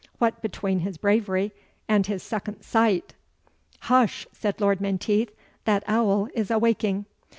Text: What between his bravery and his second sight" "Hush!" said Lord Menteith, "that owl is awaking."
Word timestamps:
What 0.17 0.41
between 0.41 0.79
his 0.79 0.97
bravery 0.97 1.51
and 1.87 2.07
his 2.07 2.23
second 2.23 2.63
sight" 2.63 3.13
"Hush!" 3.81 4.25
said 4.33 4.59
Lord 4.59 4.81
Menteith, 4.81 5.29
"that 5.65 5.83
owl 5.85 6.27
is 6.33 6.49
awaking." 6.49 7.05